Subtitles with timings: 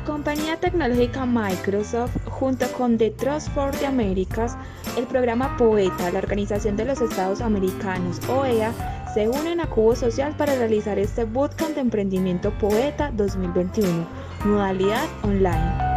[0.00, 4.56] La compañía tecnológica Microsoft, junto con The Trust for the Americas,
[4.96, 8.72] el programa POETA, la Organización de los Estados Americanos, OEA,
[9.12, 14.06] se unen a Cubo Social para realizar este Bootcamp de Emprendimiento Poeta 2021,
[14.46, 15.89] modalidad online.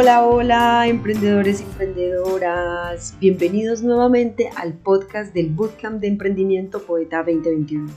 [0.00, 3.16] Hola, hola, emprendedores y emprendedoras.
[3.18, 7.90] Bienvenidos nuevamente al podcast del Bootcamp de Emprendimiento Poeta 2021.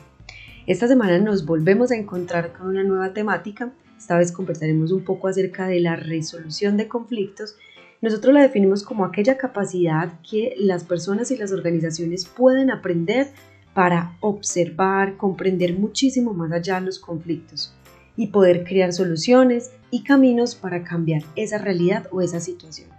[0.66, 3.72] Esta semana nos volvemos a encontrar con una nueva temática.
[4.00, 7.56] Esta vez conversaremos un poco acerca de la resolución de conflictos.
[8.02, 13.28] Nosotros la definimos como aquella capacidad que las personas y las organizaciones pueden aprender
[13.76, 17.76] para observar, comprender muchísimo más allá los conflictos
[18.18, 22.90] y poder crear soluciones y caminos para cambiar esa realidad o esa situación.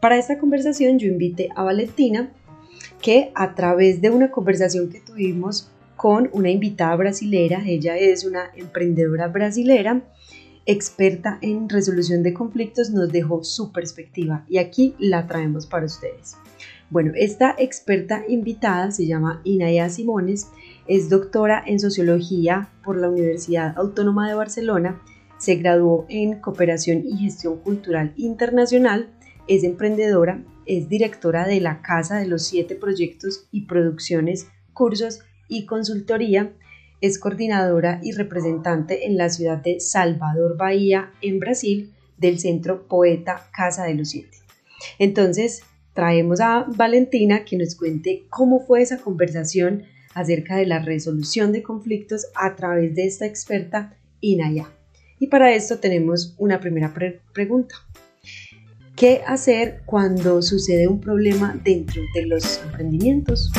[0.00, 2.30] Para esta conversación yo invité a Valentina
[3.02, 8.50] que a través de una conversación que tuvimos con una invitada brasilera, ella es una
[8.54, 10.02] emprendedora brasilera,
[10.68, 16.36] experta en resolución de conflictos, nos dejó su perspectiva y aquí la traemos para ustedes.
[16.90, 20.48] Bueno, esta experta invitada se llama Inaya Simones
[20.86, 25.02] es doctora en sociología por la Universidad Autónoma de Barcelona,
[25.38, 29.10] se graduó en cooperación y gestión cultural internacional,
[29.46, 35.66] es emprendedora, es directora de la Casa de los Siete Proyectos y Producciones, Cursos y
[35.66, 36.52] Consultoría,
[37.00, 43.48] es coordinadora y representante en la ciudad de Salvador Bahía, en Brasil, del Centro Poeta
[43.52, 44.38] Casa de los Siete.
[44.98, 45.62] Entonces,
[45.94, 51.62] traemos a Valentina que nos cuente cómo fue esa conversación acerca de la resolución de
[51.62, 54.68] conflictos a través de esta experta Inaya.
[55.20, 56.92] Y para esto tenemos una primera
[57.32, 57.74] pregunta.
[58.96, 63.50] ¿Qué hacer cuando sucede un problema dentro de los emprendimientos?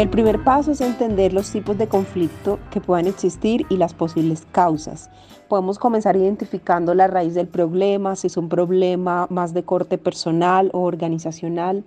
[0.00, 4.46] El primer paso es entender los tipos de conflicto que puedan existir y las posibles
[4.50, 5.10] causas.
[5.46, 10.70] Podemos comenzar identificando la raíz del problema, si es un problema más de corte personal
[10.72, 11.84] o organizacional.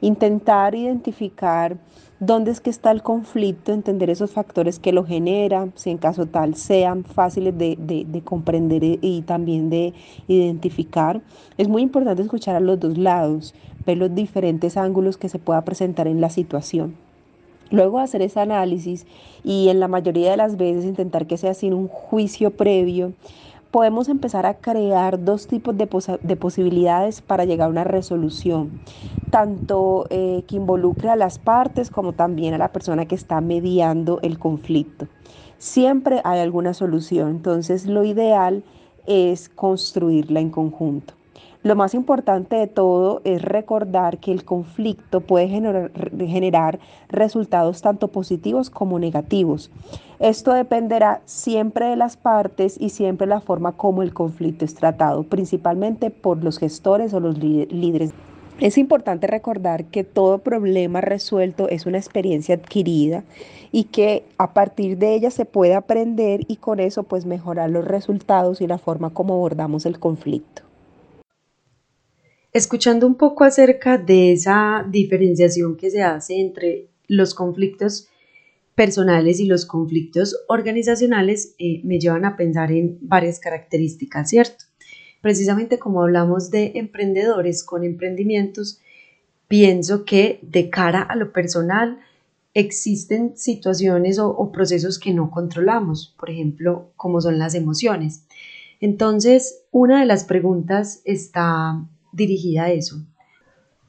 [0.00, 1.76] Intentar identificar
[2.20, 6.26] dónde es que está el conflicto, entender esos factores que lo generan, si en caso
[6.26, 9.92] tal sean fáciles de, de comprender y también de
[10.28, 11.20] identificar.
[11.58, 15.64] Es muy importante escuchar a los dos lados, ver los diferentes ángulos que se pueda
[15.64, 17.05] presentar en la situación.
[17.70, 19.06] Luego hacer ese análisis
[19.42, 23.12] y en la mayoría de las veces intentar que sea sin un juicio previo,
[23.70, 25.86] podemos empezar a crear dos tipos de,
[26.36, 28.80] posibilidades para llegar a una resolución,
[29.30, 34.20] tanto eh, que involucre a las partes como también a la persona que está mediando
[34.22, 35.08] el conflicto.
[35.58, 38.62] Siempre hay alguna solución, entonces lo ideal
[39.06, 41.14] es construirla en conjunto.
[41.66, 46.78] Lo más importante de todo es recordar que el conflicto puede generar,
[47.08, 49.72] resultados tanto positivos como negativos.
[50.20, 54.76] Esto dependerá siempre de las partes y siempre de la forma como el conflicto es
[54.76, 58.12] tratado, principalmente por los gestores o los líderes.
[58.60, 63.24] Es importante recordar que todo problema resuelto es una experiencia adquirida
[63.72, 67.84] y que a partir de ella se puede aprender y con eso pues mejorar los
[67.84, 70.65] resultados y la forma como abordamos el conflicto.
[72.56, 78.08] Escuchando un poco acerca de esa diferenciación que se hace entre los conflictos
[78.74, 84.64] personales y los conflictos organizacionales, eh, me llevan a pensar en varias características, ¿cierto?
[85.20, 88.80] Precisamente como hablamos de emprendedores con emprendimientos,
[89.48, 91.98] pienso que de cara a lo personal
[92.54, 98.24] existen situaciones o procesos que no controlamos, por ejemplo, como son las emociones.
[98.80, 101.86] Entonces, una de las preguntas está
[102.16, 102.96] dirigida a eso.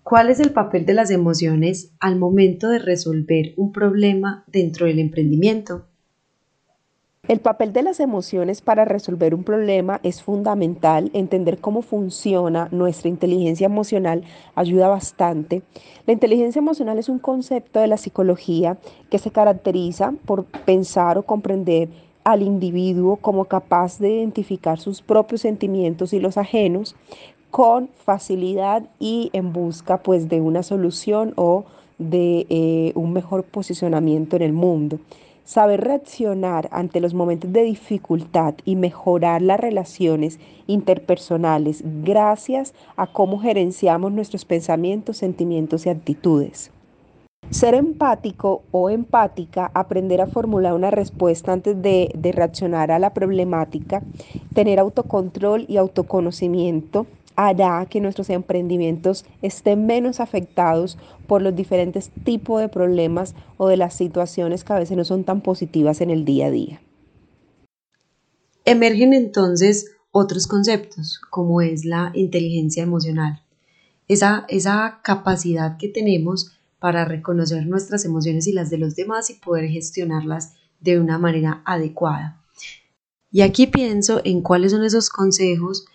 [0.03, 4.99] ¿Cuál es el papel de las emociones al momento de resolver un problema dentro del
[4.99, 5.85] emprendimiento?
[7.27, 11.11] El papel de las emociones para resolver un problema es fundamental.
[11.11, 14.23] Entender cómo funciona nuestra inteligencia emocional
[14.55, 15.61] ayuda bastante.
[16.05, 18.77] La inteligencia emocional es un concepto de la psicología
[19.09, 21.89] que se caracteriza por pensar o comprender
[22.23, 26.95] al individuo como capaz de identificar sus propios sentimientos y los ajenos,
[27.51, 31.65] con facilidad y en busca pues de una solución o
[31.97, 34.99] de eh, un mejor posicionamiento en el mundo.
[35.43, 43.39] Saber reaccionar ante los momentos de dificultad y mejorar las relaciones interpersonales gracias a cómo
[43.39, 46.71] gerenciamos nuestros pensamientos, sentimientos y actitudes.
[47.49, 53.13] Ser empático o empática, aprender a formular una respuesta antes de, de, reaccionar a la
[53.13, 54.03] problemática,
[54.53, 60.97] tener autocontrol y autoconocimiento hará que nuestros emprendimientos estén menos afectados
[61.27, 65.23] por los diferentes tipos de problemas o de las situaciones que a veces no son
[65.23, 66.81] tan positivas en el día a día.
[68.65, 73.43] Emergen entonces otros conceptos, como es la inteligencia emocional.
[74.07, 79.35] Esa, esa capacidad que tenemos para reconocer nuestras emociones y las de los demás y
[79.35, 82.41] poder gestionarlas de una manera adecuada.
[83.29, 85.85] Y aquí pienso en cuáles son esos consejos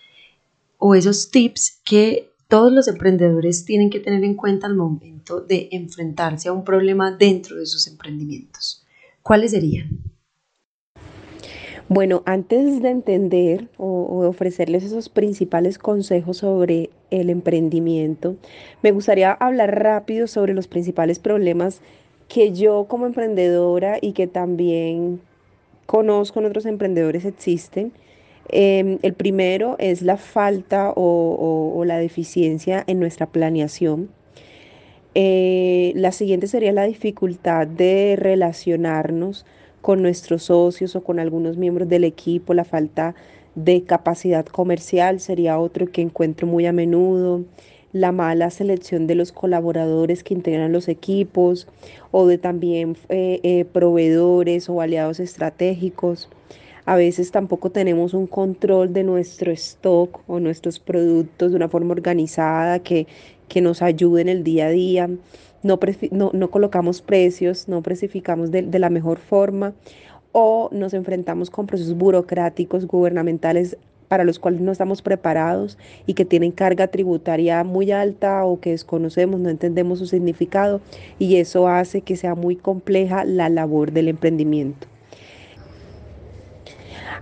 [0.85, 5.69] o esos tips que todos los emprendedores tienen que tener en cuenta al momento de
[5.71, 8.85] enfrentarse a un problema dentro de sus emprendimientos.
[9.21, 10.01] ¿Cuáles serían?
[11.87, 18.35] Bueno, antes de entender o, ofrecerles esos principales consejos sobre el emprendimiento,
[18.81, 21.79] me gustaría hablar rápido sobre los principales problemas
[22.27, 25.21] que yo como emprendedora y que también
[25.85, 27.93] conozco en otros emprendedores existen.
[28.49, 34.09] Em, el primero es la falta o, la deficiencia en nuestra planeación.
[35.15, 39.45] Eh, la siguiente sería la dificultad de relacionarnos
[39.81, 43.15] con nuestros socios o con algunos miembros del equipo, la falta
[43.55, 47.43] de capacidad comercial sería otro que encuentro muy a menudo,
[47.91, 51.67] la mala selección de los colaboradores que integran los equipos
[52.11, 56.29] o de también eh, eh, proveedores o aliados estratégicos.
[56.85, 61.91] A veces tampoco tenemos un control de nuestro stock o nuestros productos de una forma
[61.91, 63.07] organizada que,
[63.47, 65.09] que nos ayude en el día a día
[65.63, 69.73] no, colocamos precios, no precificamos de, de la mejor forma
[70.31, 73.77] o nos enfrentamos con procesos burocráticos, gubernamentales
[74.07, 78.71] para los cuales no estamos preparados y que tienen carga tributaria muy alta o que
[78.71, 80.81] desconocemos, no entendemos su significado
[81.17, 84.92] y eso hace que sea muy compleja la labor del emprendimiento.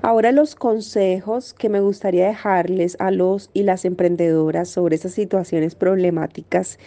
[0.02, 5.76] Ahora los consejos que me gustaría dejarles a los y las emprendedoras sobre esas situaciones
[5.76, 6.80] problemáticas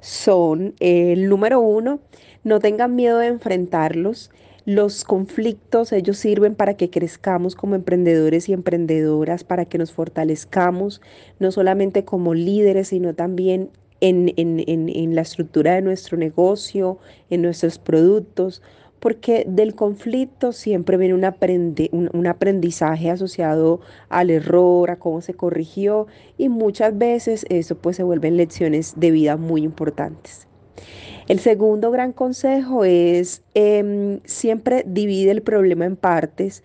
[0.00, 2.00] son, el número uno,
[2.44, 4.30] no tengan miedo de enfrentarlos.
[4.64, 11.00] Los conflictos, ellos sirven para que crezcamos como emprendedores y emprendedoras, para que nos fortalezcamos,
[11.40, 13.70] no solamente como líderes, sino también
[14.00, 16.98] en, en la estructura de nuestro negocio,
[17.30, 18.62] en nuestros productos
[19.02, 26.06] porque del conflicto siempre viene un, un, aprendizaje asociado al error, a cómo se corrigió
[26.38, 30.46] y muchas veces eso pues se vuelven lecciones de vida muy importantes.
[31.26, 36.62] El segundo gran consejo es em, siempre divide el problema en partes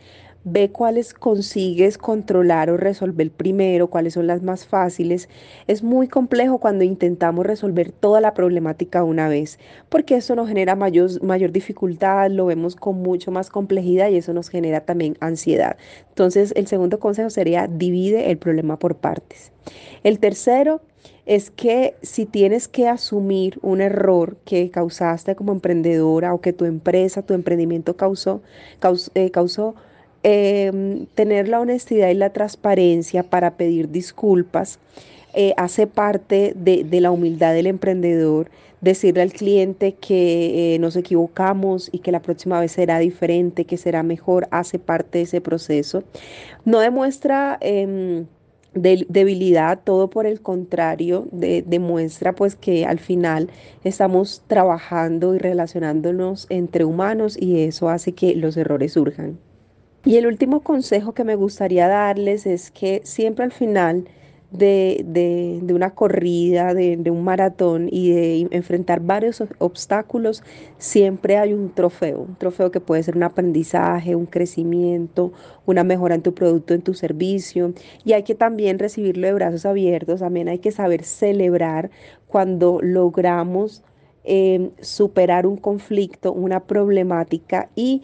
[0.50, 5.28] ve cuáles consigues controlar o resolver primero, cuáles son las más fáciles.
[5.68, 9.60] Es muy complejo cuando intentamos resolver toda la problemática una vez,
[9.90, 14.34] porque eso nos genera mayor, mayor dificultad, lo vemos con mucho más complejidad y eso
[14.34, 15.78] nos genera también ansiedad.
[16.10, 19.52] Entonces, el segundo consejo sería divide el problema por partes.
[20.04, 20.82] El tercero
[21.26, 26.64] es que si tienes que asumir un error que causaste como emprendedora o que tu
[26.64, 28.42] empresa, tu emprendimiento causó,
[29.14, 29.76] eh, causó
[30.30, 34.78] Em, tener la honestidad y la transparencia para pedir disculpas
[35.34, 38.52] eh, hace parte de, la humildad del emprendedor.
[38.82, 43.78] Decirle al cliente que eh, nos equivocamos y que la próxima vez será diferente, que
[43.78, 46.04] será mejor, hace parte de ese proceso.
[46.66, 48.26] No demuestra em,
[48.74, 53.50] debilidad, todo por el contrario, demuestra pues que al final
[53.86, 59.47] estamos trabajando y relacionándonos entre humanos y eso hace que los errores surjan.
[60.06, 64.06] Y el último consejo que me gustaría darles es que siempre al final
[64.52, 70.44] de, una corrida, de, un maratón y de enfrentar varios obstáculos,
[70.78, 75.34] siempre hay un trofeo, un trofeo que puede ser un aprendizaje, un crecimiento,
[75.66, 77.74] una mejora en tu producto, en tu servicio.
[78.06, 81.90] Y hay que también recibirlo de brazos abiertos, también hay que saber celebrar
[82.28, 83.84] cuando logramos
[84.24, 88.02] eh, superar un conflicto, una problemática y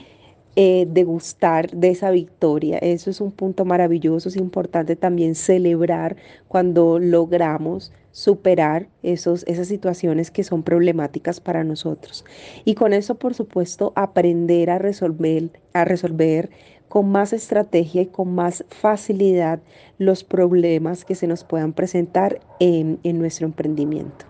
[0.55, 2.77] eh, degustar de esa victoria.
[2.77, 6.15] Eso es un punto maravilloso, es importante también celebrar
[6.47, 12.23] cuando logramos superar esos, esas situaciones que son problemáticas para nosotros.
[12.63, 16.51] Y con eso, por supuesto, aprender a resolver, a resolver
[16.87, 19.59] con más estrategia y con más facilidad
[19.97, 24.25] los problemas que se nos puedan presentar en, en nuestro emprendimiento.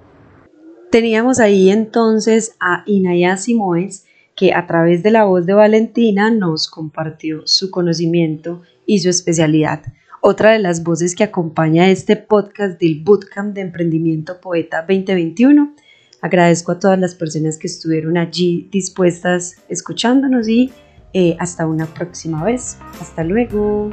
[0.89, 6.69] Teníamos ahí entonces a Inaya Simoes, que a través de la voz de Valentina nos
[6.69, 9.81] compartió su conocimiento y su especialidad.
[10.21, 15.75] Otra de las voces que acompaña este podcast del Bootcamp de Emprendimiento Poeta 2021
[16.23, 20.71] Agradezco a todas las personas que estuvieron allí dispuestas escuchándonos y
[21.11, 22.77] eh, hasta una próxima vez.
[23.01, 23.89] Hasta luego.